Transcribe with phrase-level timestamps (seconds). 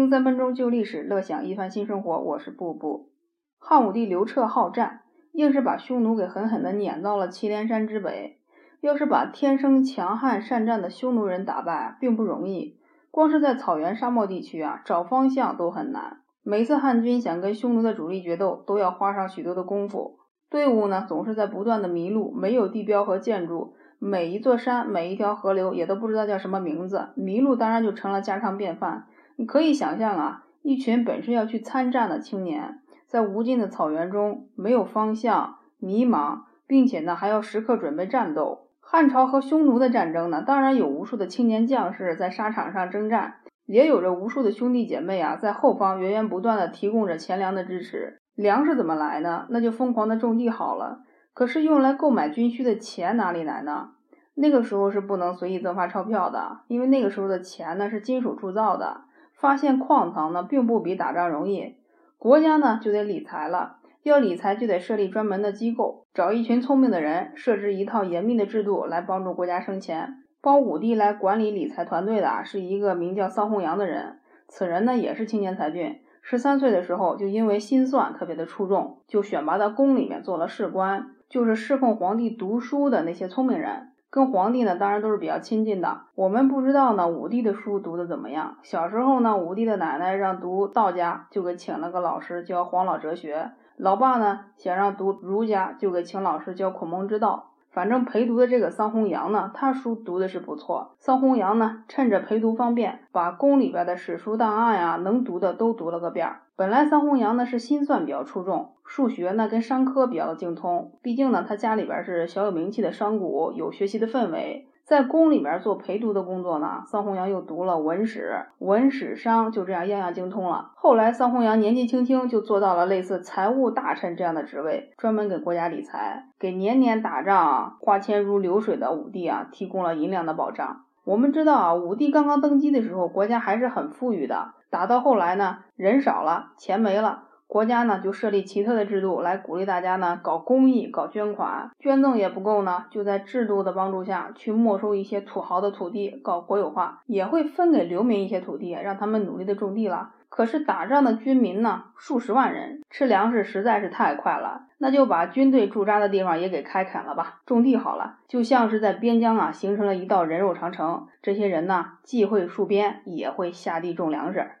[0.00, 2.20] 听三分钟旧历史，乐享一番新生活。
[2.20, 3.10] 我是布布。
[3.58, 5.02] 汉武帝刘彻好战，
[5.32, 8.38] 硬是把匈奴给狠狠地撵到了祁连山之北。
[8.80, 12.78] 要是把天生强悍善战的匈奴人打败，并不容易。
[13.10, 16.22] 光是在草原沙漠地区啊，找方向都很难。
[16.42, 20.20] 每次汉军想跟匈奴的主力决斗，都要花上许多的功夫。
[20.48, 27.10] 队伍呢，总是在不断的迷路，没有地标和建筑，每一座山、每一条河流也都不知道叫什么名字。
[27.16, 29.04] 迷路当然就成了家常便饭。
[29.40, 38.68] 你可以想象啊，一群本是要去参战的青年，在无尽的草原中没有方向、迷茫，并且呢还要时刻准备战斗。
[38.80, 48.18] 汉朝和匈奴的战争呢，当然有无数的青年将士在沙场上征战，也有着无数的兄弟姐妹啊，在后方源源不断的提供着钱粮的支持。
[48.34, 49.46] 粮食怎么来呢？
[49.48, 51.00] 那就疯狂的种地好了。
[51.32, 53.92] 可是用来购买军需的钱哪里来呢？
[54.34, 59.04] 那个时候是不能随意增发钞票的，因为那个时候的钱呢是金属铸造的，
[59.40, 61.76] 发现矿藏呢并不比打仗容易。
[62.18, 63.78] 国家呢就得理财了。
[64.02, 70.22] 要理财就得设立专门的机构，找一群聪明的人，设置一套严密的制度来帮助国家生钱。
[70.42, 83.88] 包武帝来管理理财团队的啊是一个名叫桑弘羊的人，此人呢也是青年才俊，十三岁的时候就因为心算特别的出众，就选拔到宫里面做了士官，就是侍奉皇帝读书的那些聪明人。
[84.10, 86.00] 跟皇帝呢，当然都是比较亲近的。
[86.16, 88.56] 我们不知道呢，武帝的书读的怎么样。
[88.62, 93.52] 小时候呢，武帝的奶奶让读道家，就给请了个老师教黄老哲学。
[93.76, 97.49] 老爸呢想让读儒家，就给请老师教孔孟之道。
[97.70, 100.96] 反正陪读的这个桑弘羊呢，他书读的是不错。
[100.98, 106.28] 桑弘羊呢，趁着陪读方便，把宫里边的史书档案呀，能读的都读了个遍。
[106.56, 110.92] 本来桑弘羊呢是心算比较出众，数学呢跟商科比较精通。
[111.00, 114.66] 毕竟呢，他家里边是小有名气的商贾，有学习的氛围。
[114.90, 120.72] 在宫里面做陪读的工作呢，桑弘羊又读了文史、文史商，就这样样样精通了。
[120.74, 130.80] 后来桑弘羊年纪轻轻就做到了类似财务大臣这样的职位，专门给国家理财，给年年打仗啊花钱如流水的武帝啊提供了银两的保障。
[131.04, 137.26] 我们知道啊，武帝刚刚登基的时候，国家还是很富裕的，打到后来呢，人少了，钱没了。
[137.50, 150.10] 国家呢就设立奇特的制度来鼓励大家呢搞公益、搞捐款，捐赠也不够呢，就在制度的帮助下去没收一些土豪的土地，搞国有化，也会分给流民一些土地，让他们努力的种地了。
[150.28, 161.08] 可是打仗的军民呢数十万人，吃粮食实在是太快了，那就把军队驻扎的地方也给开垦了吧，种地好了，就像是在边疆啊形成了一道人肉长城。
[161.20, 164.52] 这些人呢既会戍边，也会下地种粮食。